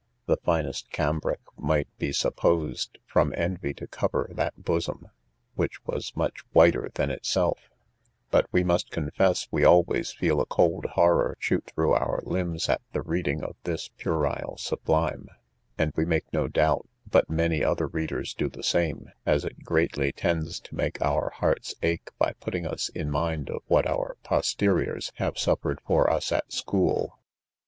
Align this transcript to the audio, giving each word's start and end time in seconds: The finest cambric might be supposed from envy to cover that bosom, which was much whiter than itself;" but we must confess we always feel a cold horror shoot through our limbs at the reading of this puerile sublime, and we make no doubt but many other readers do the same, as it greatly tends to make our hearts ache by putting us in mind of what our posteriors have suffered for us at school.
The 0.25 0.37
finest 0.37 0.89
cambric 0.89 1.41
might 1.55 1.87
be 1.99 2.11
supposed 2.11 2.97
from 3.05 3.35
envy 3.37 3.71
to 3.75 3.85
cover 3.85 4.31
that 4.33 4.63
bosom, 4.65 5.09
which 5.53 5.85
was 5.85 6.15
much 6.17 6.39
whiter 6.53 6.89
than 6.95 7.11
itself;" 7.11 7.69
but 8.31 8.47
we 8.51 8.63
must 8.63 8.89
confess 8.89 9.47
we 9.51 9.63
always 9.63 10.11
feel 10.11 10.41
a 10.41 10.47
cold 10.47 10.85
horror 10.95 11.37
shoot 11.39 11.65
through 11.69 11.91
our 11.93 12.19
limbs 12.23 12.67
at 12.67 12.81
the 12.93 13.03
reading 13.03 13.43
of 13.43 13.55
this 13.63 13.89
puerile 13.89 14.57
sublime, 14.57 15.27
and 15.77 15.93
we 15.95 16.03
make 16.03 16.25
no 16.33 16.47
doubt 16.47 16.89
but 17.11 17.29
many 17.29 17.63
other 17.63 17.85
readers 17.85 18.33
do 18.33 18.49
the 18.49 18.63
same, 18.63 19.11
as 19.27 19.45
it 19.45 19.63
greatly 19.63 20.11
tends 20.11 20.59
to 20.61 20.73
make 20.73 20.99
our 21.03 21.29
hearts 21.35 21.75
ache 21.83 22.09
by 22.17 22.33
putting 22.39 22.65
us 22.65 22.89
in 22.89 23.11
mind 23.11 23.51
of 23.51 23.61
what 23.67 23.85
our 23.85 24.17
posteriors 24.23 25.11
have 25.17 25.37
suffered 25.37 25.79
for 25.85 26.09
us 26.09 26.31
at 26.31 26.51
school. 26.51 27.19